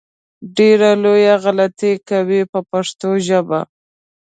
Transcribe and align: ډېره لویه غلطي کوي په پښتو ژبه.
ډېره 0.57 0.89
لویه 1.03 1.35
غلطي 1.43 1.93
کوي 2.09 2.41
په 2.51 2.59
پښتو 2.71 3.09
ژبه. 3.27 3.59